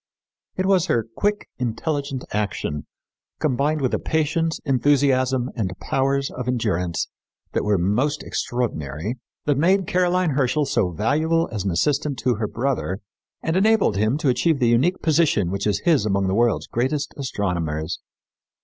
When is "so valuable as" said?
10.65-11.65